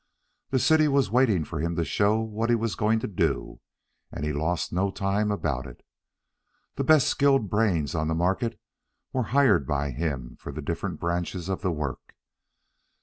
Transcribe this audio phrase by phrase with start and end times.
[0.49, 3.59] The city was waiting for him to show what he was going to do,
[4.11, 5.85] and he lost no time about it.
[6.73, 8.59] The best skilled brains on the market
[9.13, 12.15] were hired by him for the different branches of the work.